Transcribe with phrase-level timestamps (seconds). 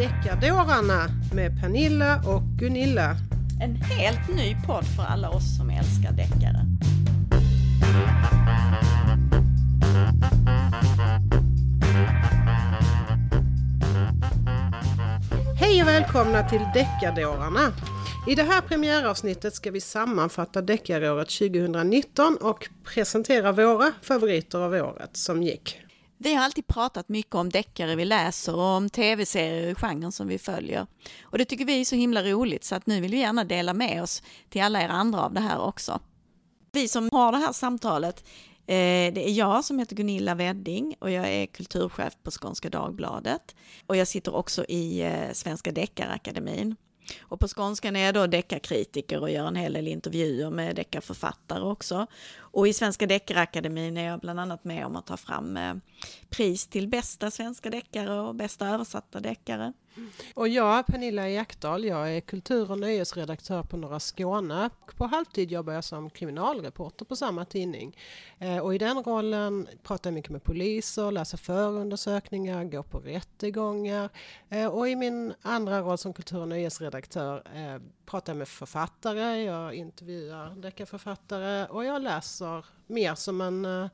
[0.00, 3.16] Deckardårarna med Pernilla och Gunilla.
[3.62, 6.66] En helt ny podd för alla oss som älskar deckare.
[15.60, 17.72] Hej och välkomna till Deckardårarna.
[18.28, 25.16] I det här premiäravsnittet ska vi sammanfatta deckaråret 2019 och presentera våra favoriter av året
[25.16, 25.89] som gick.
[26.22, 30.28] Vi har alltid pratat mycket om deckare vi läser och om tv-serier i genren som
[30.28, 30.86] vi följer.
[31.22, 33.74] Och det tycker vi är så himla roligt så att nu vill vi gärna dela
[33.74, 36.00] med oss till alla er andra av det här också.
[36.72, 38.24] Vi som har det här samtalet,
[38.66, 43.54] eh, det är jag som heter Gunilla Wedding och jag är kulturchef på Skånska Dagbladet.
[43.86, 46.76] Och jag sitter också i eh, Svenska Deckarakademin.
[47.20, 51.62] Och på skånskan är jag då deckarkritiker och gör en hel del intervjuer med deckarförfattare
[51.62, 52.06] också.
[52.38, 55.74] Och i Svenska Deckarakademin är jag bland annat med om att ta fram eh,
[56.30, 59.72] pris till bästa svenska deckare och bästa översatta deckare.
[60.34, 64.70] Och jag, Pernilla Ekdahl, jag är kultur och nöjesredaktör på Norra Skåne.
[64.96, 67.96] På halvtid jobbar jag som kriminalreporter på samma tidning.
[68.38, 74.08] Eh, och i den rollen pratar jag mycket med poliser, läser förundersökningar, går på rättegångar.
[74.48, 79.42] Eh, och i min andra roll som kultur och nöjesredaktör eh, pratar jag med författare,
[79.42, 83.88] jag intervjuar deckarförfattare och jag läser mer som en,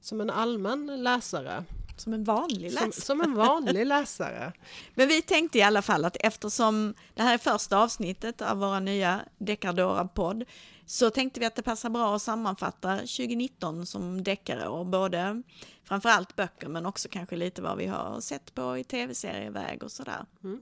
[0.00, 1.64] som en allmän läsare.
[1.96, 2.92] Som en vanlig läsare.
[2.92, 4.52] Som, som en vanlig läsare.
[4.94, 8.80] Men vi tänkte i alla fall att eftersom det här är första avsnittet av våra
[8.80, 10.44] nya Deckardora-podd
[10.86, 15.42] så tänkte vi att det passar bra att sammanfatta 2019 som deckarår, både
[15.84, 20.26] framförallt böcker men också kanske lite vad vi har sett på i tv-serieväg och sådär.
[20.44, 20.60] Mm.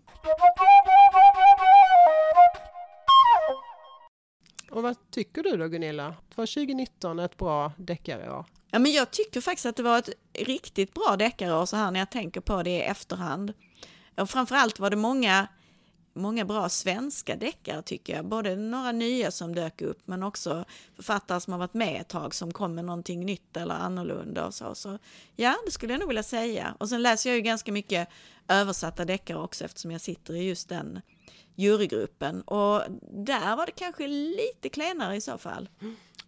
[4.71, 6.15] Och vad tycker du då Gunilla?
[6.35, 8.45] Var 2019 ett bra deckarår?
[8.71, 12.01] Ja, men jag tycker faktiskt att det var ett riktigt bra deckarår så här när
[12.01, 13.53] jag tänker på det i efterhand.
[14.17, 15.49] Och framförallt var det många,
[16.15, 18.25] många bra svenska deckare tycker jag.
[18.29, 20.65] Både några nya som dök upp men också
[20.97, 24.55] författare som har varit med ett tag som kom med någonting nytt eller annorlunda och
[24.55, 24.75] så.
[24.75, 24.99] Så
[25.37, 26.75] ja, det skulle jag nog vilja säga.
[26.79, 28.09] Och sen läser jag ju ganska mycket
[28.49, 31.01] översatta deckare också eftersom jag sitter i just den
[31.55, 32.43] jurygruppen.
[32.43, 35.69] Och där var det kanske lite klenare i så fall.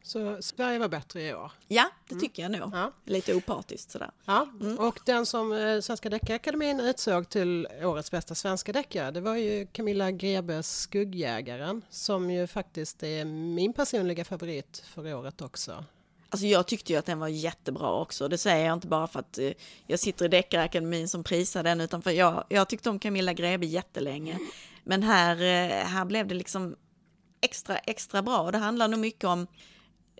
[0.03, 1.53] Så Sverige var bättre i år?
[1.69, 2.71] Ja, det tycker jag nog.
[2.72, 2.93] Ja.
[3.05, 4.10] Lite opartiskt sådär.
[4.25, 4.78] Ja, mm.
[4.78, 9.66] och den som eh, Svenska Deckarakademin utsåg till årets bästa svenska deckare det var ju
[9.66, 15.84] Camilla Grebes Skuggjägaren som ju faktiskt är min personliga favorit för året också.
[16.28, 18.28] Alltså jag tyckte ju att den var jättebra också.
[18.28, 19.53] Det säger jag inte bara för att eh,
[19.87, 23.66] jag sitter i Deckarakademin som prisar den, utan för jag, jag tyckte om Camilla Grebe
[23.66, 24.39] jättelänge.
[24.84, 26.76] Men här, eh, här blev det liksom
[27.41, 28.41] extra, extra bra.
[28.41, 29.47] och Det handlar nog mycket om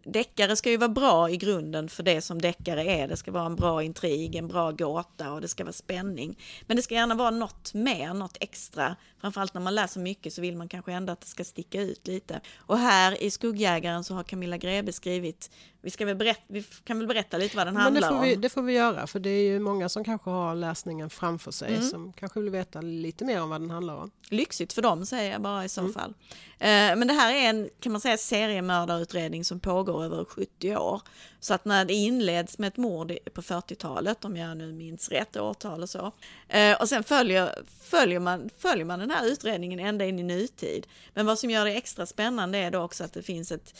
[0.05, 3.09] deckare ska ju vara bra i grunden för det som deckare är.
[3.09, 6.39] Det ska vara en bra intrig, en bra gåta och det ska vara spänning.
[6.67, 8.97] Men det ska gärna vara något mer, något extra.
[9.21, 12.07] Framförallt när man läser mycket så vill man kanske ändå att det ska sticka ut
[12.07, 12.41] lite.
[12.57, 15.51] Och här i Skuggjägaren så har Camilla Grebe skrivit
[15.83, 18.23] vi, ska väl berätta, vi kan väl berätta lite vad den Men handlar det om.
[18.23, 21.51] Vi, det får vi göra, för det är ju många som kanske har läsningen framför
[21.51, 21.89] sig mm.
[21.89, 24.11] som kanske vill veta lite mer om vad den handlar om.
[24.29, 25.93] Lyxigt för dem säger jag bara i så mm.
[25.93, 26.15] fall.
[26.59, 31.03] Eh, men det här är en, kan man säga, seriemördarutredning som pågår över 70 år.
[31.41, 35.36] Så att när det inleds med ett mord på 40-talet, om jag nu minns rätt
[35.36, 36.12] årtal och så,
[36.48, 40.86] eh, och sen följer, följer, man, följer man den här utredningen ända in i nutid.
[41.14, 43.75] Men vad som gör det extra spännande är då också att det finns ett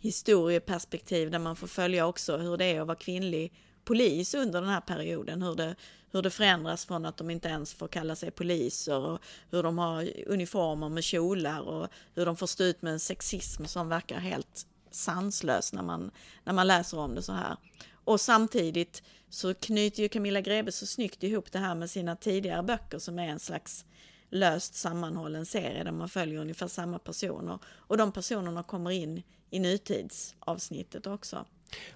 [0.00, 3.52] historieperspektiv där man får följa också hur det är att vara kvinnlig
[3.84, 5.42] polis under den här perioden.
[5.42, 5.74] Hur det,
[6.12, 9.18] hur det förändras från att de inte ens får kalla sig poliser och
[9.50, 13.64] hur de har uniformer med kjolar och hur de får stå ut med en sexism
[13.64, 16.10] som verkar helt sanslös när man,
[16.44, 17.56] när man läser om det så här.
[18.04, 22.62] Och samtidigt så knyter ju Camilla Grebe så snyggt ihop det här med sina tidigare
[22.62, 23.84] böcker som är en slags
[24.30, 27.58] löst sammanhållen serie där man följer ungefär samma personer.
[27.66, 31.46] Och de personerna kommer in i nutidsavsnittet också.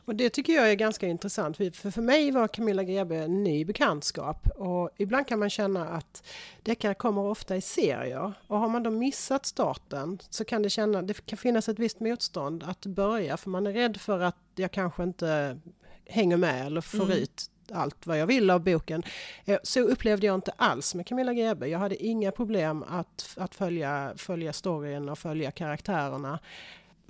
[0.04, 3.64] Och det tycker jag är ganska intressant, för för mig var Camilla Grebe en ny
[3.64, 6.22] bekantskap och ibland kan man känna att
[6.62, 11.02] deckare kommer ofta i serier och har man då missat starten så kan det känna,
[11.02, 14.70] det kan finnas ett visst motstånd att börja för man är rädd för att jag
[14.70, 15.58] kanske inte
[16.06, 17.18] hänger med eller får mm.
[17.18, 19.02] ut allt vad jag vill av boken.
[19.44, 21.66] Eh, så upplevde jag inte alls med Camilla Grebe.
[21.66, 26.38] Jag hade inga problem att, att följa, följa storyn och följa karaktärerna.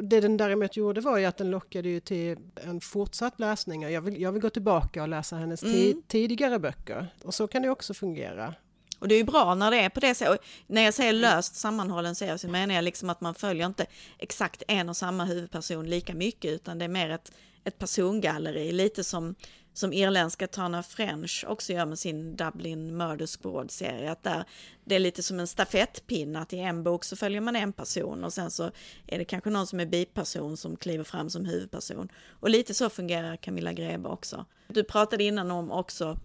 [0.05, 3.83] Det den däremot gjorde var ju att den lockade ju till en fortsatt läsning.
[3.83, 6.03] Jag vill, jag vill gå tillbaka och läsa hennes mm.
[6.09, 7.15] tidigare böcker.
[7.25, 8.55] Och så kan det också fungera.
[8.99, 10.41] Och det är ju bra när det är på det sättet.
[10.67, 13.87] När jag säger löst sammanhållen serie så menar jag liksom att man följer inte
[14.19, 17.33] exakt en och samma huvudperson lika mycket utan det är mer ett,
[17.65, 18.73] ett persongalleri.
[18.73, 19.35] Lite som
[19.73, 24.13] som irländska Tana French också gör med sin Dublin Murder Squad-serie.
[24.13, 24.45] Att där,
[24.85, 28.25] det är lite som en stafettpinne, att i en bok så följer man en person
[28.25, 28.71] och sen så
[29.07, 32.09] är det kanske någon som är biperson som kliver fram som huvudperson.
[32.29, 34.47] Och lite så fungerar Camilla Grebe också.
[34.69, 36.19] Du pratade innan om också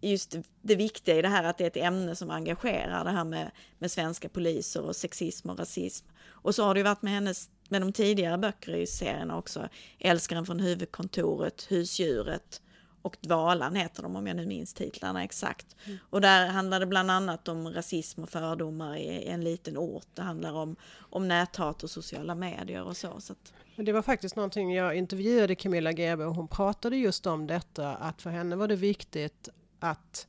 [0.00, 3.24] just det viktiga i det här att det är ett ämne som engagerar, det här
[3.24, 6.06] med, med svenska poliser och sexism och rasism.
[6.28, 9.68] Och så har det ju varit med hennes med de tidigare böcker i serien också.
[9.98, 12.60] Älskaren från huvudkontoret, Husdjuret
[13.06, 15.76] och Dvalan heter de om jag nu minns titlarna exakt.
[15.84, 15.98] Mm.
[16.10, 20.06] Och där handlar det bland annat om rasism och fördomar i en liten ort.
[20.14, 23.20] Det handlar om, om näthat och sociala medier och så.
[23.20, 23.52] så att...
[23.76, 28.22] Det var faktiskt någonting jag intervjuade Camilla Grebe och hon pratade just om detta att
[28.22, 29.48] för henne var det viktigt
[29.80, 30.26] att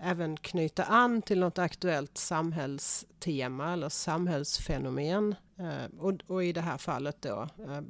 [0.00, 5.34] även knyta an till något aktuellt samhällstema eller samhällsfenomen.
[5.62, 7.80] Eh, och, och, i det här fallet då eh,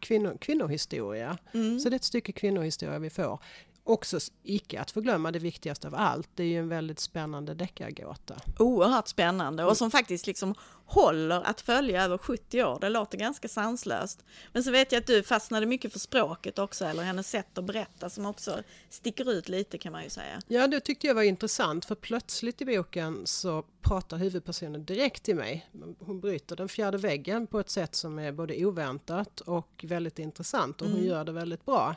[0.00, 1.38] kvinno, kvinnohistoria.
[1.54, 1.80] Mm.
[1.80, 3.38] Så det är ett stycke kvinnohistoria vi får
[3.84, 6.28] också icke att förglömma det viktigaste av allt.
[6.34, 8.34] Det är ju en väldigt spännande deckargåta.
[8.58, 10.54] Oerhört spännande och som faktiskt liksom
[10.86, 12.78] håller att följa över 70 år.
[12.80, 14.24] Det låter ganska sanslöst.
[14.52, 17.64] Men så vet jag att du fastnade mycket för språket också, eller hennes sätt att
[17.64, 20.40] berätta som också sticker ut lite kan man ju säga.
[20.46, 25.36] Ja, det tyckte jag var intressant för plötsligt i boken så pratar huvudpersonen direkt till
[25.36, 25.70] mig.
[25.98, 30.82] Hon bryter den fjärde väggen på ett sätt som är både oväntat och väldigt intressant
[30.82, 31.08] och hon mm.
[31.08, 31.96] gör det väldigt bra.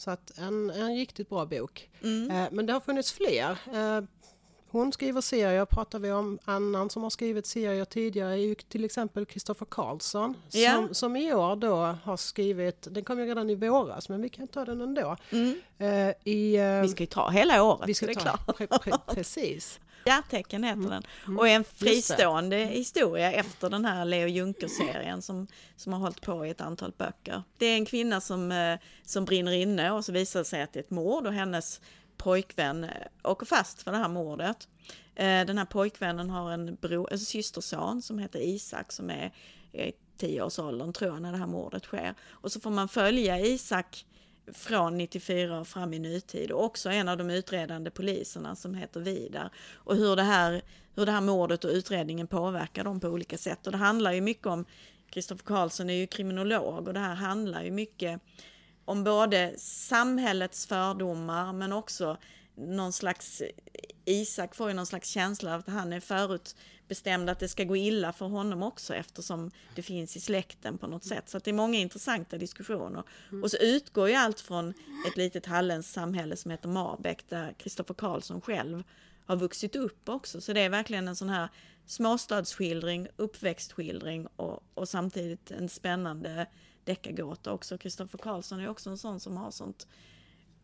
[0.00, 1.90] Så att en, en riktigt bra bok.
[2.02, 2.30] Mm.
[2.30, 3.50] Eh, men det har funnits fler.
[3.50, 4.04] Eh,
[4.70, 6.38] hon skriver serier, pratar vi om.
[6.44, 10.76] Annan som har skrivit serier tidigare är ju till exempel Kristoffer Karlsson yeah.
[10.76, 14.28] som, som i år då har skrivit, den kom ju redan i våras men vi
[14.28, 15.16] kan ta den ändå.
[15.30, 15.60] Mm.
[15.78, 18.56] Eh, i, eh, vi ska ju ta hela året, vi ska det ta, klart.
[18.56, 19.80] Pre, pre, precis.
[20.06, 20.90] Hjärtecken heter mm.
[20.90, 21.02] den.
[21.26, 21.38] Mm.
[21.38, 26.46] Och är en fristående historia efter den här Leo Juncker-serien som, som har hållit på
[26.46, 27.42] i ett antal böcker.
[27.58, 30.72] Det är en kvinna som, eh, som brinner inne och så visar det sig att
[30.72, 31.80] det är ett mord och hennes
[32.16, 32.90] pojkvän eh,
[33.24, 34.68] åker fast för det här mordet.
[35.14, 39.32] Eh, den här pojkvännen har en, bro, en systerson som heter Isak som är
[39.72, 42.14] i tioårsåldern tror jag när det här mordet sker.
[42.30, 44.06] Och så får man följa Isak
[44.52, 49.00] från 94 och fram i nutid och också en av de utredande poliserna som heter
[49.00, 49.50] Vidar.
[49.74, 50.62] Och hur det här,
[50.94, 53.66] hur det här mordet och utredningen påverkar dem på olika sätt.
[53.66, 54.64] Och det handlar ju mycket om,
[55.10, 58.20] Kristoffer Karlsson är ju kriminolog och det här handlar ju mycket
[58.84, 62.16] om både samhällets fördomar men också
[62.60, 63.42] någon slags,
[64.04, 67.76] Isak får ju någon slags känsla av att han är förutbestämd att det ska gå
[67.76, 71.28] illa för honom också eftersom det finns i släkten på något sätt.
[71.28, 73.02] Så det är många intressanta diskussioner.
[73.30, 73.42] Mm.
[73.42, 74.74] Och så utgår ju allt från
[75.08, 78.82] ett litet halländskt samhälle som heter Marbäck där Kristoffer Karlsson själv
[79.26, 80.40] har vuxit upp också.
[80.40, 81.48] Så det är verkligen en sån här
[81.86, 86.46] småstadsskildring, uppväxtskildring och, och samtidigt en spännande
[86.84, 87.78] deckargåta också.
[87.78, 89.86] Kristoffer Karlsson är också en sån som har sånt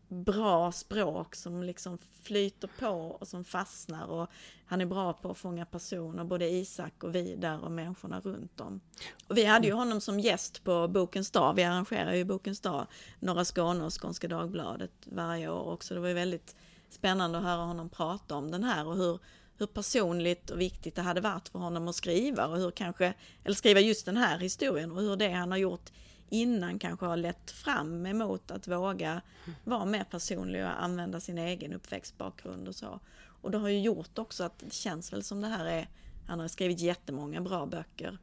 [0.07, 4.29] bra språk som liksom flyter på och som fastnar och
[4.65, 8.79] han är bra på att fånga personer, både Isak och Vidar och människorna runt om.
[9.27, 12.87] Och vi hade ju honom som gäst på Bokens dag, vi arrangerar ju Bokens dag,
[13.19, 15.93] Norra Skåne och Skånska Dagbladet varje år också.
[15.93, 16.55] Det var ju väldigt
[16.89, 19.19] spännande att höra honom prata om den här och hur,
[19.57, 23.13] hur personligt och viktigt det hade varit för honom att skriva och hur kanske,
[23.43, 25.91] eller skriva just den här historien och hur det han har gjort
[26.29, 29.21] innan kanske har lett fram emot att våga
[29.63, 32.99] vara mer personlig och använda sin egen uppväxtbakgrund och så.
[33.41, 35.87] Och det har ju gjort också att det känns väl som det här är,
[36.27, 38.17] han har skrivit jättemånga bra böcker.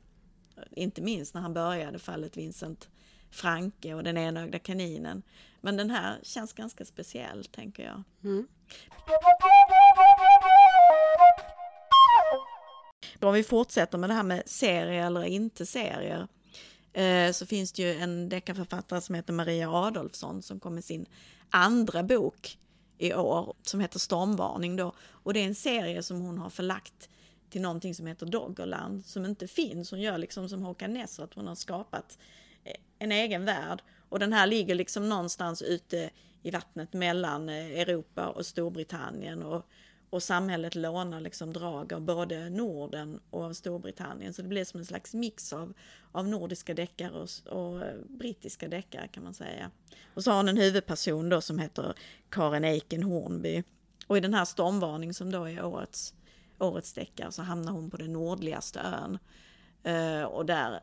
[0.70, 2.88] Inte minst när han började fallet Vincent
[3.30, 5.22] Franke och den enögda kaninen.
[5.60, 8.02] Men den här känns ganska speciell tänker jag.
[8.22, 8.46] Mm.
[13.20, 16.28] Om vi fortsätter med det här med serier eller inte serier
[16.94, 21.06] Eh, så finns det ju en deckarförfattare som heter Maria Adolfsson som kom med sin
[21.50, 22.58] andra bok
[22.98, 24.92] i år som heter Stormvarning då.
[25.00, 27.08] Och det är en serie som hon har förlagt
[27.50, 29.90] till någonting som heter Doggerland som inte finns.
[29.90, 32.18] Hon gör liksom som Håkan Nesser, att hon har skapat
[32.64, 33.82] eh, en egen värld.
[34.08, 36.10] Och den här ligger liksom någonstans ute
[36.42, 39.66] i vattnet mellan eh, Europa och Storbritannien och
[40.14, 44.32] och samhället lånar liksom drag av både Norden och av Storbritannien.
[44.32, 45.74] Så det blir som en slags mix av,
[46.12, 47.28] av nordiska deckare och,
[47.58, 49.70] och eh, brittiska deckare kan man säga.
[50.14, 51.94] Och så har hon en huvudperson då som heter
[52.28, 53.62] Karen Eiken Hornby.
[54.06, 56.14] Och i den här stormvarning som då är årets,
[56.58, 59.18] årets deckare så hamnar hon på den nordligaste ön.
[59.94, 60.80] Uh, och där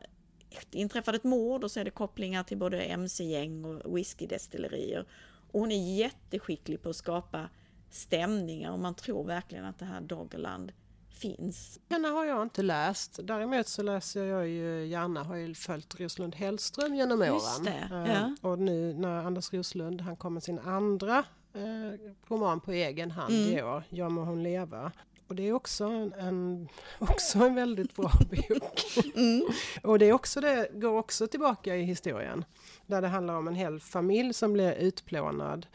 [0.71, 5.05] inträffade ett mord och så är det kopplingar till både mc-gäng och whiskydestillerier.
[5.51, 7.49] Och hon är jätteskicklig på att skapa
[7.91, 10.71] stämningar och man tror verkligen att det här Doggerland
[11.09, 11.79] finns.
[11.89, 13.19] Henne har jag inte läst.
[13.23, 17.67] Däremot så läser jag ju gärna, har ju följt Roslund Hellström genom åren.
[17.67, 18.35] Eh, ja.
[18.41, 21.17] Och nu när Anders Roslund, han kom med sin andra
[21.53, 23.57] eh, roman på egen hand Mm.
[23.57, 24.91] i år, Ja må hon leva.
[25.27, 26.67] Och det är också en, en,
[26.99, 28.81] också en väldigt bra bok.
[29.15, 29.47] Mm.
[29.83, 32.45] Och det, är också det går också tillbaka i historien.
[32.85, 35.67] Där det handlar om en hel familj som blir utplånad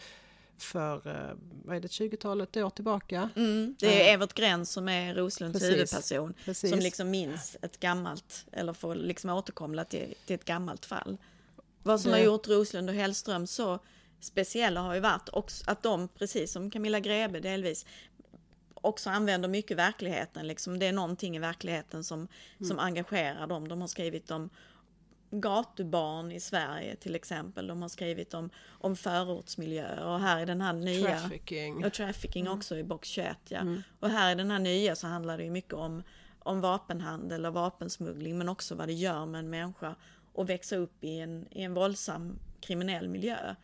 [0.58, 3.30] för, eh, vad är det, 20-talet år tillbaka.
[3.36, 3.76] Mm.
[3.78, 5.74] Det är Evert Gräns som är Roslunds Precis.
[5.74, 6.34] huvudperson.
[6.44, 6.70] Precis.
[6.70, 11.16] Som liksom minns ett gammalt, eller får liksom återkoppla till, till ett gammalt fall.
[11.82, 13.78] Vad som Det- har gjort Roslund och Hellström så
[14.20, 17.86] speciella har ju varit också att de, precis som Camilla Grebe delvis,
[18.74, 20.46] också använder mycket verkligheten.
[20.46, 20.78] Liksom.
[20.78, 22.28] Det är någonting i verkligheten som,
[22.68, 23.68] som engagerar dem.
[23.68, 24.50] De har skrivit om
[25.40, 27.66] gatubarn i Sverige till exempel.
[27.66, 31.18] De har skrivit om, om förortsmiljöer och här i den här nya...
[31.18, 31.84] Trafficking.
[31.84, 33.58] Och trafficking också i box 21 ja.
[33.58, 33.82] Mm.
[34.00, 36.02] Och här i den här nya så handlar det ju mycket om,
[36.38, 39.94] om vapenhandel och vapensmuggling men också vad det gör med en människa
[40.34, 43.54] att växa upp i en, i en våldsam kriminell miljö.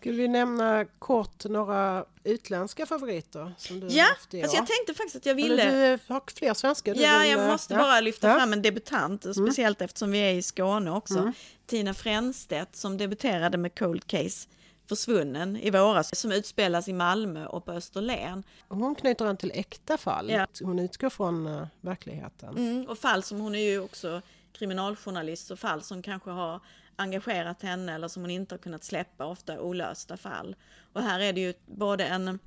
[0.00, 3.52] Skulle vi nämna kort några utländska favoriter?
[3.58, 5.96] Som du Ja, haft i alltså jag tänkte faktiskt att jag Eller ville...
[6.06, 6.94] du har fler svenskar?
[6.94, 7.80] Ja, vill, jag eh, måste ja.
[7.80, 8.32] bara lyfta Ja.
[8.32, 8.40] Mm.
[8.40, 11.32] fram en debutant, speciellt eftersom vi är i Skåne också.
[11.66, 14.48] Tina Fränstedt som debuterade med Cold Case
[14.88, 18.42] Försvunnen i våras, som utspelas i Malmö och på Österlen.
[18.68, 20.30] Hon knyter an till äkta fall.
[20.30, 20.46] Ja.
[20.62, 22.56] Hon utgår från eh, verkligheten.
[22.56, 26.60] Mm, och fall som hon är ju också kriminaljournalist och fall som kanske har
[27.00, 30.56] engagerat henne eller som hon inte har kunnat släppa, ofta olösta fall.
[30.92, 32.38] Och här är det ju både en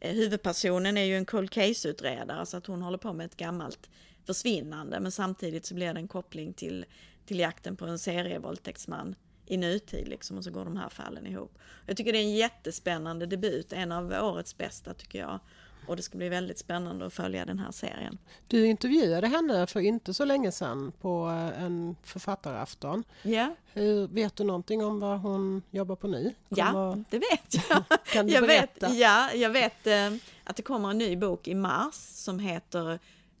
[0.00, 3.90] eh, huvudpersonen är ju en cold case-utredare så att hon håller på med ett gammalt
[4.26, 6.84] försvinnande men samtidigt så blir det en koppling till,
[7.26, 9.14] till jakten på en serievåldtäktsman
[9.46, 11.58] i nutid liksom och så går de här fallen ihop.
[11.86, 15.40] Jag tycker det är en jättespännande debut, en av årets bästa tycker jag.
[15.86, 18.18] Och det ska bli väldigt spännande att följa den här serien.
[18.48, 23.04] Du intervjuade henne för inte så länge sedan på eh, en författarafton.
[23.22, 26.34] Ja, Hur, vet du någonting om vad hon jobbar på nu?
[26.48, 27.82] ja Kommer- det vet jag.
[28.12, 28.94] Kan du jag vet, berätta?
[28.94, 30.14] ja, jag vet eh,
[30.44, 32.98] att det kommer en ny bok i mars som heter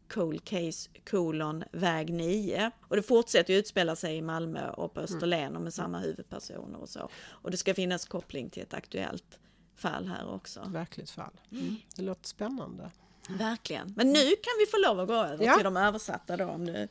[0.08, 2.70] Cold Case kolon väg 9.
[2.80, 6.80] Och det fortsätter ju utspela sig i Malmö och på Österlen och med samma huvudpersoner
[6.80, 7.08] och så.
[7.28, 9.38] Och det ska finnas koppling till ett aktuellt
[9.76, 10.60] fall här också.
[10.66, 11.40] Verkligt fall.
[11.52, 11.76] Mm.
[11.96, 12.90] Det låter spännande.
[13.28, 13.92] Verkligen.
[13.96, 15.54] Men nu kan vi få lov att gå över Ja.
[15.54, 16.88] till de översatta då om du...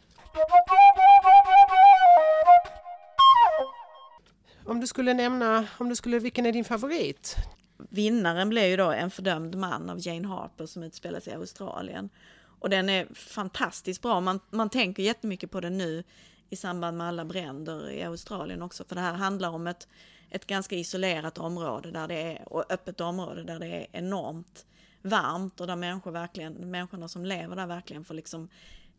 [4.65, 7.35] Om du skulle nämna, om du skulle, vilken är din favorit?
[7.89, 12.09] Vinnaren blev ju då En fördömd man av Jane Harper som utspelar sig i Australien.
[12.59, 14.19] Och den är fantastiskt bra.
[14.19, 16.03] Man, man tänker jättemycket på den nu
[16.49, 18.83] i samband med alla bränder i Australien också.
[18.83, 19.87] För det här handlar om ett,
[20.29, 24.65] ett ganska isolerat område där det är, och öppet område där det är enormt
[25.01, 28.50] varmt och där människor verkligen, människorna som lever där verkligen får liksom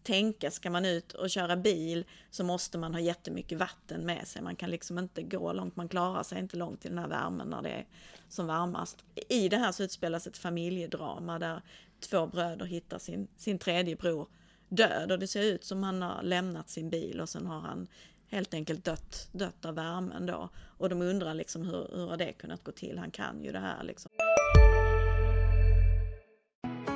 [0.02, 4.42] tänka, ska man ut och köra bil så måste man ha jättemycket vatten med sig.
[4.42, 7.48] Man kan liksom inte gå långt, man klarar sig inte långt i den här värmen
[7.48, 7.86] när det är
[8.28, 9.04] som varmast.
[9.28, 11.62] I det här så utspelas ett familjedrama där
[12.00, 14.28] två bröder hittar sin, sin tredje bror
[14.68, 17.86] död och det ser ut som han har lämnat sin bil och sen har han
[18.30, 20.48] helt enkelt dött, dött av värmen då.
[20.78, 22.98] Och de undrar liksom hur, hur har det kunnat gå till?
[22.98, 24.10] Han kan ju det här liksom.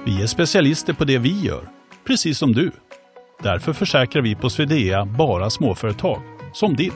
[0.07, 1.69] Vi är specialister på det vi gör,
[2.07, 2.73] precis som du.
[3.43, 6.23] Därför försäkrar vi på Swedea bara småföretag,
[6.55, 6.93] som ditt.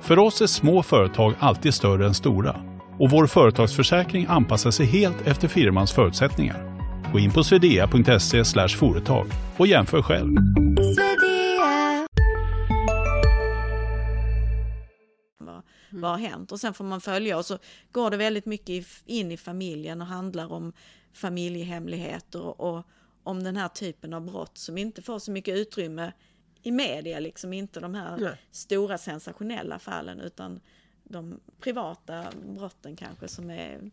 [0.00, 5.26] För oss är små företag alltid större än stora och vår företagsförsäkring anpassar sig helt
[5.26, 6.80] efter firmans förutsättningar.
[7.12, 10.36] Gå in på swedea.se företag och jämför själv.
[16.00, 16.52] Vad, vad har hänt?
[16.52, 17.58] Och sen får man följa och så
[17.92, 20.72] går det väldigt mycket in i familjen och handlar om
[21.12, 22.86] familjehemligheter och, och
[23.22, 26.12] om den här typen av brott som inte får så mycket utrymme
[26.62, 28.36] i media, liksom inte de här Nej.
[28.50, 30.60] stora sensationella fallen utan
[31.04, 33.90] de privata brotten kanske som är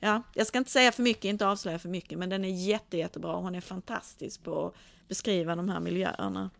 [0.00, 2.96] Ja, jag ska inte säga för mycket, inte avslöja för mycket, men den är jätte,
[2.96, 3.36] jättebra.
[3.36, 4.74] Hon är fantastisk på att
[5.08, 6.50] beskriva de här miljöerna.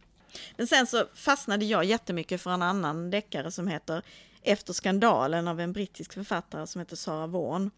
[0.56, 4.02] Men sen så fastnade jag jättemycket för en annan deckare som heter
[4.48, 7.70] efter skandalen av en brittisk författare som heter Sarah Vaughan.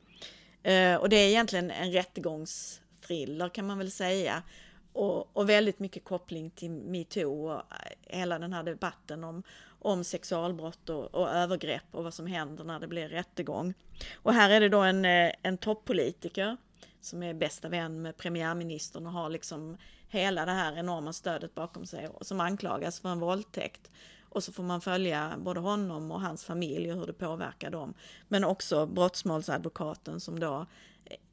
[0.62, 4.42] Eh, och det är egentligen en rättegångsthriller kan man väl säga.
[4.92, 9.42] Och, och väldigt mycket koppling till metoo och eh, hela den här debatten om,
[9.78, 13.74] om sexualbrott och, och övergrepp och vad som händer när det blir rättegång.
[14.14, 16.56] Och här är det då en, eh, en toppolitiker
[17.00, 19.76] som är bästa vän med premiärministern och har liksom
[20.08, 23.90] hela det här enorma stödet bakom sig och som anklagas för en våldtäkt.
[24.28, 27.94] Och så får man följa både honom och hans familj och hur det påverkar dem.
[28.28, 30.66] Men också brottsmålsadvokaten som då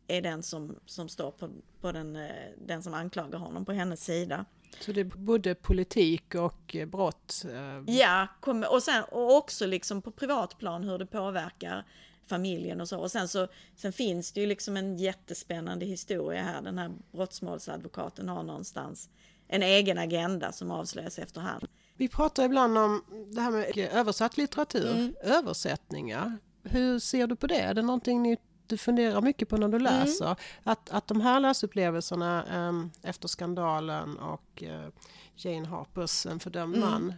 [0.07, 1.49] är den som, som står på,
[1.81, 2.29] på den, eh,
[2.65, 4.45] den som anklagar honom på hennes sida.
[4.79, 7.45] Så det är både politik och eh, brott?
[7.45, 8.27] eh, Ja,
[8.71, 11.85] och, sen, och också liksom på privatplan hur det påverkar
[12.27, 12.99] familjen och så.
[12.99, 16.61] Och sen, så, sen finns det ju liksom en jättespännande historia här.
[16.61, 19.09] Den här brottsmålsadvokaten har någonstans
[19.47, 21.67] en egen agenda som avslöjas efterhand.
[21.97, 25.15] Vi pratar ibland om det här med översatt litteratur, Mm.
[25.23, 26.37] översättningar.
[26.63, 27.59] Hur ser du på det?
[27.59, 28.37] Är det någonting ni,
[28.67, 29.79] du funderar mycket på när Mm.
[29.79, 30.35] du läser?
[30.63, 34.89] Att, att de här läsupplevelserna em, efter skandalen och eh,
[35.35, 37.13] Jane Harpers En fördömd man,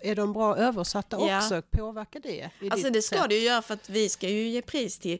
[0.00, 1.28] är de bra översatta Mm.
[1.28, 1.38] Ja.
[1.38, 1.62] också?
[1.70, 2.50] Påverkar det?
[2.70, 3.28] Alltså det ska sätt?
[3.28, 5.18] det ju göra för att vi ska ju ge pris till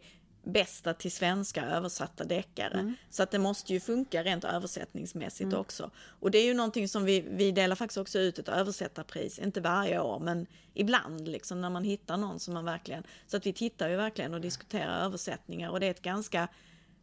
[0.49, 2.95] bästa till svenska översatta deckare.
[3.11, 5.91] Så att det måste ju funka rent översättningsmässigt också.
[6.21, 9.61] Och det är ju någonting som vi, vi delar faktiskt också ut ett översättarpris, inte
[9.61, 13.53] varje år men ibland liksom när man hittar någon som man verkligen, så att vi
[13.53, 16.49] tittar ju verkligen och diskuterar översättningar och det är ett ganska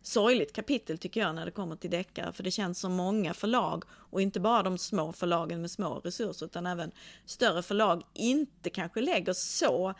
[0.02, 3.84] sorgligt kapitel tycker jag när det kommer till deckare för det känns som många förlag
[3.92, 6.92] och inte bara de små förlagen med små resurser utan även
[7.25, 9.94] större förlag inte kanske lägger så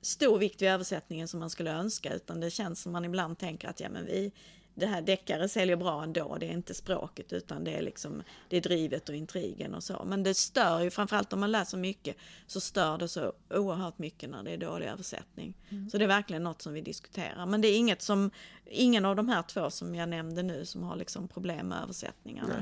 [0.00, 3.68] stor vikt vid översättningen som man skulle önska utan det känns som man ibland tänker
[3.68, 4.32] att ja men vi
[4.78, 8.56] det här deckare säljer bra ändå, det är inte språket utan det är liksom det
[8.56, 10.02] är drivet och intrigen och så.
[10.06, 14.30] Men det stör ju, framförallt om man läser mycket, så stör det så oerhört mycket
[14.30, 15.54] när det är dålig översättning.
[15.90, 17.46] Så det är verkligen något som vi diskuterar.
[17.46, 18.30] Men det är inget som,
[18.66, 22.54] ingen av de här två som jag nämnde nu som har liksom problem med översättningarna.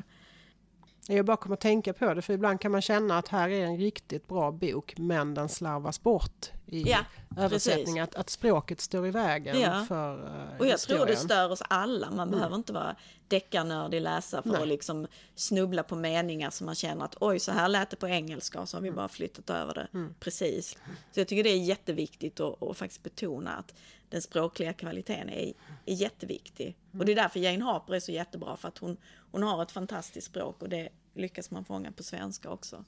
[1.09, 1.17] Nej.
[1.17, 3.65] Jag bara kommer att tänka på det för ibland kan man känna att här är
[3.65, 6.99] en riktigt bra bok men den slarvas bort i Ja,
[7.37, 8.01] översättning.
[8.01, 9.85] Att, att språket står i vägen Ja.
[9.89, 12.11] för uh, Och jag tror det stör oss alla.
[12.11, 12.97] Man behöver inte vara
[13.29, 14.63] deckarnördig läsare för Nej.
[14.63, 18.09] att liksom snubbla på meningar som man känner att oj, så här lät det på
[18.09, 20.09] engelska och så har vi bara flyttat över det.
[20.21, 20.79] Precis.
[21.13, 23.75] Så jag tycker det är jätteviktigt att, att faktiskt betona att
[24.09, 25.53] den språkliga kvaliteten är,
[25.87, 26.77] är jätteviktig.
[26.99, 28.97] Och det är därför Jane Harper är så jättebra för att hon,
[29.33, 32.85] hon har ett fantastiskt språk och det lyckas man fånga på svenska också.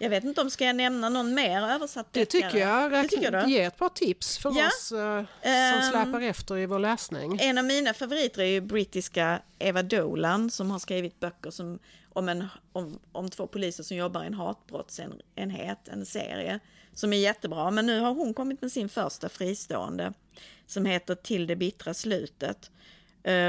[0.00, 2.42] Jag vet inte om ska jag nämna någon mer översatt Det deckare?
[2.50, 2.90] tycker jag.
[2.92, 3.52] Det tycker Räkna, du?
[3.52, 4.66] ge ett par tips för Ja.
[4.66, 5.82] oss eh, som Ehm.
[5.90, 7.38] släpar efter i vår läsning.
[7.40, 11.78] En av mina favoriter är ju brittiska Eva Dolan som har skrivit böcker som,
[12.12, 16.58] om, en, om, om två poliser som jobbar i en hatbrottsenhet, en serie
[16.94, 17.70] som är jättebra.
[17.70, 20.12] Men nu har hon kommit med sin första fristående
[20.66, 22.70] som heter Till det bittra slutet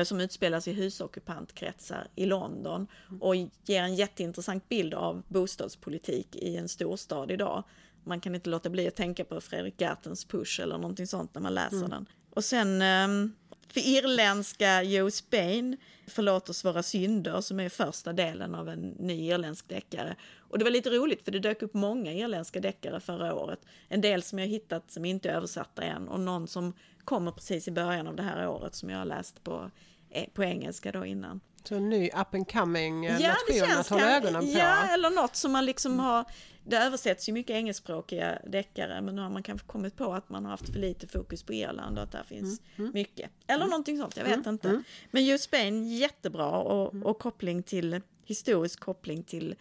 [0.03, 2.87] som utspelas i husockupantkretsar i London
[3.19, 7.63] och ger en jätteintressant bild av bostadspolitik i en storstad idag.
[8.03, 11.41] Man kan inte låta bli att tänka på Fredrik Gertens Push eller någonting sånt när
[11.41, 12.05] man läser den.
[12.29, 13.33] Och sen ehm,
[13.67, 15.77] för irländska Joe Spain,
[16.09, 20.15] Förlåt oss våra synder, som är första delen av en ny irländsk deckare.
[20.37, 23.59] Och det var lite roligt för det dök upp många irländska deckare förra året.
[23.87, 26.73] En del som jag hittat som inte är översatta än och någon som
[27.05, 29.71] kommer precis i början av det här året som jag har läst på,
[30.09, 31.39] eh, på engelska då innan.
[31.63, 34.47] Så en ny up and coming eh, Ja, nation att hålla ögonen på.
[34.59, 36.25] Ja, eller något som man liksom har...
[36.63, 40.43] Det översätts ju mycket engelskspråkiga deckare men nu har man kanske kommit på att man
[40.45, 43.31] har haft för lite fokus på Irland och att där finns Mm, mycket.
[43.47, 44.83] Eller någonting sånt, jag vet inte.
[45.11, 47.05] Men Joe Spain, jättebra och, Mm.
[47.05, 49.55] och koppling till, historisk koppling till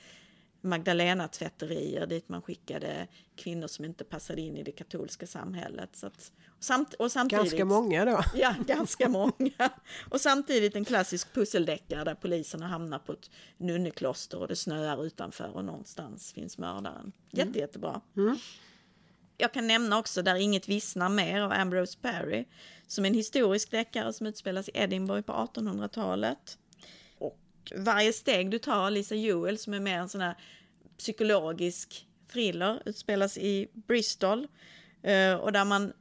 [0.61, 5.97] Magdalena-tvätterier dit man skickade kvinnor som inte passade in i det katolska samhället.
[5.97, 8.23] Så att, samt, och samtidigt, Ganska många då.
[8.35, 9.71] Ja, ganska många.
[10.11, 15.57] Och samtidigt en klassisk pusseldeckare där poliserna hamnar på ett nunnekloster och det snöar utanför
[15.57, 17.13] och någonstans finns mördaren.
[17.31, 18.01] Jätte, jättebra.
[19.41, 22.45] Jag kan nämna också Där inget vissnar mer av Ambrose Parry
[22.87, 26.59] som är en historisk deckare som utspelas i Edinburgh på 1800-talet.
[27.77, 30.35] Varje steg du tar, Lisa Jewell som är mer en sån här
[30.99, 34.49] psykologisk thriller, utspelas i Bristol.
[35.03, 35.93] eh, Och där man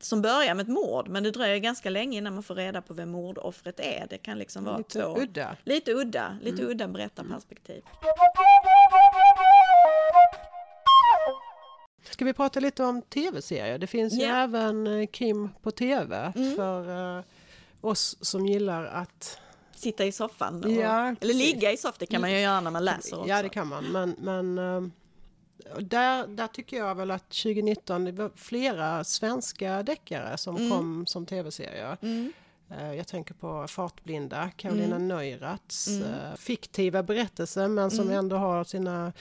[0.00, 2.94] som börjar med ett mord, men det dröjer ganska länge innan man får reda på
[2.94, 4.06] vem mordoffret är.
[4.10, 5.16] Det kan liksom vara Lite två...
[5.18, 5.56] udda.
[5.64, 7.82] Lite udda, lite udda berättarperspektiv.
[12.10, 13.78] Ska vi prata lite om tv-serier?
[13.78, 14.36] Det finns ju Ja.
[14.36, 16.56] även eh, krim på tv Mm.
[16.56, 17.24] för eh,
[17.80, 19.38] oss som gillar att...
[19.76, 20.64] Sitta i soffan.
[20.64, 23.28] Och, Ja, eller ligga i soffan, det kan man ju göra när man läser också.
[23.28, 23.84] Ja, det kan man.
[23.84, 24.88] Men, men eh,
[25.80, 30.70] där, där tycker jag väl att 2019 det var flera svenska deckare som Mm.
[30.70, 31.96] kom som tv-serier.
[32.70, 35.08] Eh, Jag tänker på Fartblinda, Carolina Mm.
[35.08, 39.12] Neuraths eh, fiktiva berättelse men som ändå har sina,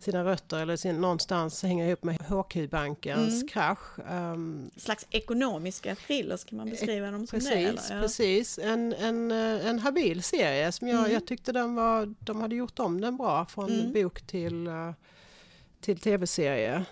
[0.00, 3.48] sina rötter eller sin, någonstans hänger ihop med HQ-bankens Mm.
[3.48, 3.98] krasch.
[4.10, 7.44] Ehm, slags ekonomiska thrillers kan man beskriva dem som det.
[7.44, 7.56] Precis,
[7.90, 7.96] Eller?
[7.96, 8.02] Ja.
[8.02, 8.58] precis.
[8.58, 11.12] En, en, eh, en habil serie som jag, Mm.
[11.12, 13.92] jag tyckte den var, de hade gjort om den bra från Mm.
[13.92, 14.92] bok till, eh,
[15.80, 16.84] till tv-serie.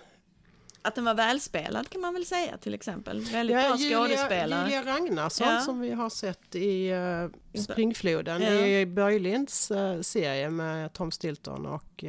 [0.81, 3.19] att den var välspelad kan man väl säga till exempel.
[3.21, 4.65] Väldigt bra skådespelare.
[4.69, 5.61] Julia Ragnarsson Ja.
[5.61, 8.49] som vi har sett i uh, I- Springfloden Ja.
[8.65, 12.03] i Börjlinds uh, serie med Tom Stilton och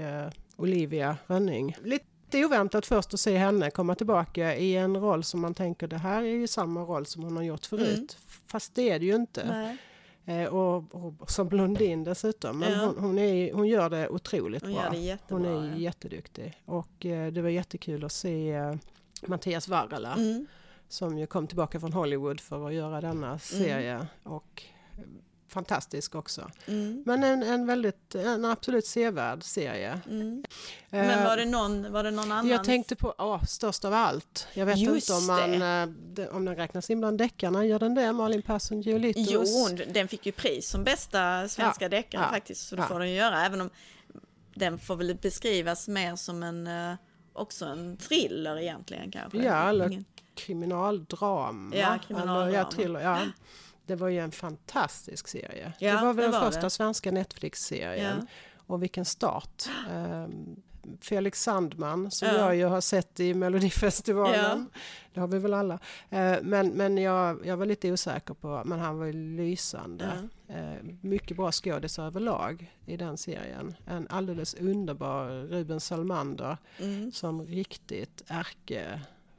[0.60, 1.76] Olivia Rönning.
[1.84, 5.98] Lite oväntat först att se henne komma tillbaka i en roll som man tänker det
[5.98, 7.96] här är ju samma roll som hon har gjort förut.
[7.96, 8.06] Mm.
[8.46, 9.44] Fast det är det ju inte.
[9.48, 9.76] Nej,
[10.24, 12.58] Eh, och, och som blondin dessutom.
[12.58, 12.78] Men Ja.
[12.86, 14.90] hon, hon, är, hon gör det otroligt hon bra.
[14.90, 15.76] det hon är ja.
[15.76, 16.60] jätteduktig.
[16.64, 18.74] Och eh, det var jättekul att se eh,
[19.26, 20.46] Mattias Varela Mm.
[20.88, 24.06] som ju kom tillbaka från Hollywood för att göra denna serie.
[24.22, 24.62] Och
[25.50, 26.50] fantastisk också.
[26.66, 27.02] Mm.
[27.06, 30.00] Men en, en väldigt, en absolut sevärd serie.
[30.10, 30.44] Mm.
[30.90, 32.48] Eh, Men var det någon, var det någon annan?
[32.48, 34.46] jag tänkte på åh, Störst av allt.
[34.54, 35.66] Jag vet Just inte om, man, det.
[35.66, 37.64] eh, det- om den räknas in bland deckarna.
[37.66, 38.12] Gör den det?
[38.12, 39.26] Malin Persson Giolitos?
[39.30, 42.68] Jo, den fick ju pris som bästa svenska Ja, deckare ja, faktiskt.
[42.68, 42.88] Så det ja.
[42.88, 43.46] får den göra.
[43.46, 43.70] Även om
[44.54, 46.94] den får väl beskrivas mer som en, eh,
[47.32, 49.38] också en thriller egentligen kanske.
[49.38, 51.76] Ja, eller Ingen- kriminaldrama.
[51.76, 52.46] Ja, kriminaldrama.
[52.48, 53.18] Eller, ja, thriller, ja.
[53.90, 55.72] Det var ju en fantastisk serie.
[55.78, 56.70] Ja, det var väl det den var första det.
[56.70, 58.16] svenska Netflix-serien.
[58.20, 58.26] Ja.
[58.66, 59.68] Och vilken start.
[59.90, 60.56] Ehm,
[61.00, 62.34] Felix Sandman som Ja.
[62.34, 64.70] jag ju har sett i Melodifestivalen.
[65.14, 65.78] Det har vi väl alla.
[66.10, 70.28] Eh, men men jag, jag var lite osäker på, men han var ju lysande.
[70.48, 73.74] Eh, mycket bra skådisar överlag i den serien.
[73.86, 77.12] En alldeles underbar Ruben Salmander Mm.
[77.12, 78.22] som riktigt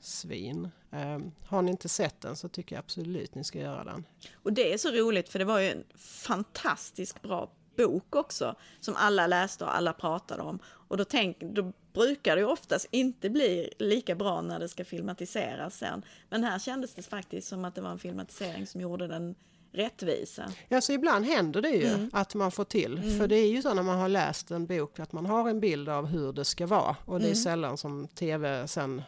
[0.02, 0.70] ärkesvin.
[0.92, 4.06] Eh, har ni inte sett den så tycker jag absolut ni ska göra den.
[4.34, 8.96] Och det är så roligt för det var ju en fantastiskt bra bok också som
[8.98, 10.60] alla läste och alla pratade om.
[10.66, 14.86] Och då, tänk, då brukar det ju oftast inte bli lika bra när det ska
[14.86, 16.02] filmatiseras sen.
[16.30, 19.36] Men här kändes det faktiskt som att det var en filmatisering som gjorde den
[19.74, 20.52] rättvisa.
[20.70, 22.10] Ja, så ibland händer det ju Mm.
[22.14, 23.18] att man får till.
[23.20, 25.60] För det är ju så när man har läst en bok att man har en
[25.60, 26.96] bild av hur det ska vara.
[27.06, 27.36] Och det är Mm.
[27.36, 29.02] sällan som tv sen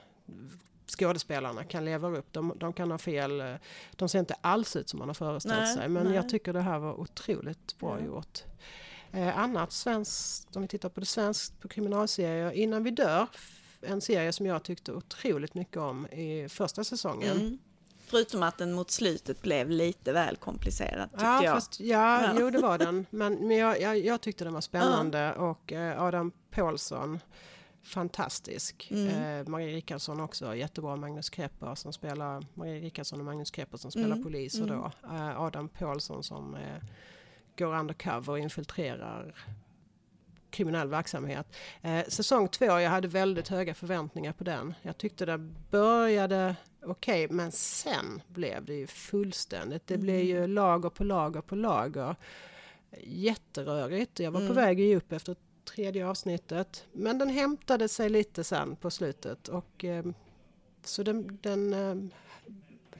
[0.99, 2.33] skådespelarna kan leva upp.
[2.33, 3.41] De, de kan ha fel.
[3.41, 3.53] eh,
[3.95, 5.89] De ser inte alls ut som man har föreställt Nej, sig.
[5.89, 6.15] Men nej.
[6.15, 8.05] jag tycker det här var otroligt bra Ja.
[8.05, 8.39] gjort.
[9.11, 12.51] Eh, annat svenskt, om vi tittar på det svenskt på kriminalserier.
[12.51, 13.27] Innan vi dör,
[13.81, 17.37] en serie som jag tyckte otroligt mycket om i första säsongen.
[17.37, 17.57] Mm.
[18.07, 21.53] Förutom att den mot slutet blev lite väl komplicerad tyckte Ja, jag.
[21.53, 22.35] fast, ja, Ja.
[22.39, 23.05] jo det var den.
[23.09, 27.19] Men, men jag, jag, jag tyckte den var spännande och eh, Adam Paulsson
[27.83, 28.87] fantastisk.
[28.91, 29.07] Mm.
[29.07, 30.95] Eh, Marie Rickardsson också, jättebra.
[30.95, 34.77] Magnus Krepper som spelar, Marie Rickardsson och Magnus Krepper som spelar Mm, poliser mm.
[34.77, 34.91] då.
[35.07, 36.83] Eh, Adam Paulsson som eh,
[37.57, 39.35] går undercover och infiltrerar
[40.49, 41.55] kriminell verksamhet.
[41.81, 44.73] Eh, säsong två, jag hade väldigt höga förväntningar på den.
[44.81, 45.37] Jag tyckte det
[45.71, 49.87] började okej, men sen blev det ju fullständigt.
[49.87, 52.15] Det blev ju lager på lager på lager.
[53.03, 54.19] Jätterörigt.
[54.19, 54.55] Jag var på Mm.
[54.55, 56.85] väg att ge upp efter tredje avsnittet.
[56.91, 59.47] Men den hämtade sig lite sen på slutet.
[59.47, 60.05] Och, eh,
[60.83, 61.95] så den, den eh,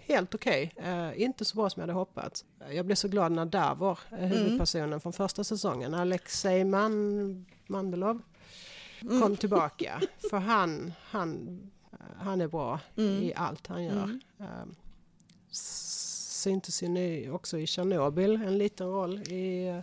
[0.06, 0.74] helt okej.
[0.78, 2.46] Eh, inte så bra som jag hade hoppats.
[2.72, 8.22] Jag blev så glad när Davor, eh, huvudpersonen från första säsongen, Alexej Man, Mandelov,
[9.02, 10.02] kom tillbaka.
[10.30, 11.60] För han, han,
[12.18, 14.20] han är bra i allt han gör.
[16.44, 19.80] Eh, syntes ju nu också i Tjernobyl, en liten roll i eh.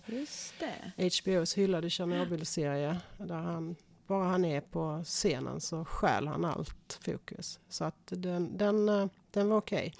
[0.97, 2.97] HBOs hyllade Tjernobyl-serie.
[3.19, 7.61] Där han, bara han är på scenen så stjäl han allt fokus.
[7.69, 9.95] Så att den, den, eh, den var okej.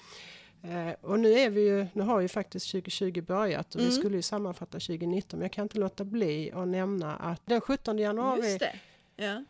[0.63, 3.97] Eh, och nu, är vi ju, nu har ju faktiskt 2020 börjat och vi Mm.
[3.97, 7.97] skulle ju sammanfatta 2019 men jag kan inte låta bli att nämna att den 17
[7.97, 8.59] januari.
[9.15, 9.43] Ja.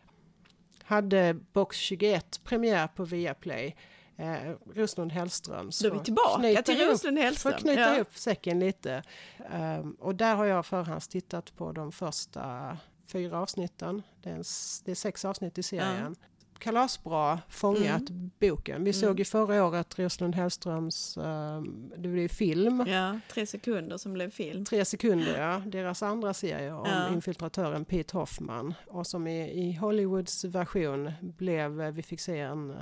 [0.84, 3.76] hade Box 21 premiär på Viaplay.
[4.21, 5.69] Eh, Roslund Hellström.
[5.81, 7.51] Då är vi tillbaka till Roslund Hellström.
[7.51, 8.01] För att knyta Ja.
[8.01, 9.03] upp säcken lite.
[9.51, 12.77] Ehm, och där har jag förhandstittat på de första
[13.12, 14.01] fyra avsnitten.
[14.23, 14.43] Det är, en,
[14.86, 16.15] det är sex avsnitt i serien.
[16.60, 18.31] Kalasbra fångat Mm.
[18.39, 18.84] boken.
[18.84, 22.86] Vi såg ju förra året Roslund Hellströms, um, det blev film.
[22.88, 24.65] ja, tre sekunder som blev film.
[24.65, 25.62] Tre sekunder, ja.
[25.65, 27.10] Deras andra serie om Ja.
[27.13, 28.73] infiltratören Pete Hoffman.
[28.88, 32.75] Och som i, i Hollywoods version blev, eh, vi fick se en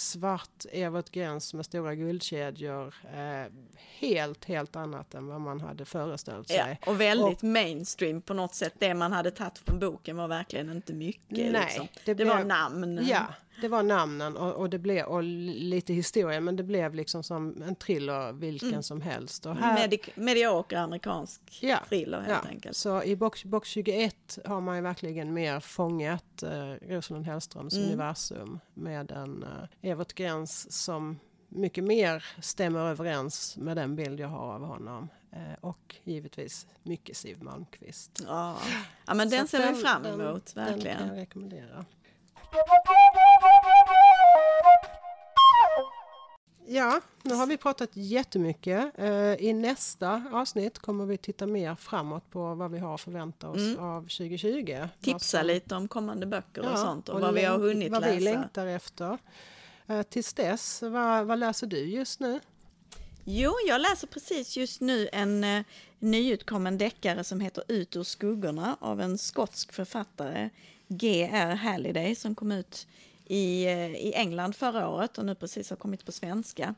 [0.00, 2.94] svart Evert Gräns med stora guldkedjor.
[3.14, 3.52] Eh,
[3.98, 6.80] helt, helt annat än vad man hade föreställt Ja, sig.
[6.86, 8.74] och väldigt mainstream på något sätt.
[8.78, 11.52] Det man hade tagit från boken var verkligen inte mycket.
[11.52, 11.88] Nej, liksom.
[12.04, 13.00] det det, var namn.
[13.02, 13.26] Ja,
[13.60, 17.62] det var namnen och, och det blev och lite historia men det blev liksom som
[17.62, 19.46] en thriller vilken som helst.
[19.46, 22.76] Och här, Medi- medioker amerikansk Ja, thriller helt Ja, enkelt.
[22.76, 27.86] så i box, box 21 har man ju verkligen mer fångat eh, Rosalind Hellströms Mm.
[27.86, 31.18] universum med en eh, Evert Gräns som
[31.48, 35.08] mycket mer stämmer överens med den bild jag har av honom.
[35.32, 38.22] Eh, och givetvis mycket Siw Malmkvist.
[38.26, 38.56] Ja.
[39.06, 40.98] ja, men den Så ser vi fram den- emot, Den verkligen.
[40.98, 41.84] kan jag rekommendera.
[46.72, 48.98] Ja, nu har vi pratat jättemycket.
[48.98, 53.48] Eh, I nästa avsnitt kommer vi titta mer framåt på vad vi har att förvänta
[53.48, 53.78] oss Mm.
[53.78, 54.88] av 2020.
[55.00, 57.92] Tipsa Vad som- lite om kommande böcker och Ja, sånt och, vad vi har hunnit
[57.92, 58.14] vad läsa.
[58.14, 59.18] vi längtar efter.
[59.86, 62.40] Eh, Tills dess, vad, vad läser du just nu?
[63.24, 65.62] Jo, jag läser precis just nu en eh,
[65.98, 70.50] nyutkommen deckare som heter Ut ur skuggorna av en skotsk författare,
[70.88, 71.54] G.R.
[71.54, 72.86] Halliday, som kom ut
[73.30, 76.74] i, eh, i England förra året och nu precis har kommit på svenska.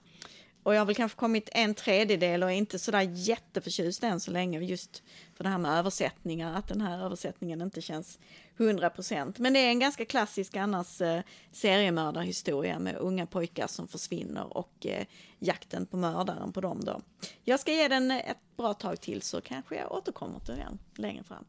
[0.62, 4.30] Och jag har väl kanske kommit en tredjedel och är inte sådär jätteförtjust än så
[4.30, 5.02] länge just
[5.34, 8.18] för det här med översättningar, att den här översättningen inte känns
[8.56, 9.34] 100%.
[9.38, 14.86] Men det är en ganska klassisk annars eh, seriemördarhistoria med unga pojkar som försvinner och
[14.86, 15.06] eh,
[15.38, 17.00] jakten på mördaren på dem då.
[17.44, 21.24] Jag ska ge den ett bra tag till så kanske jag återkommer till den längre
[21.24, 21.44] fram.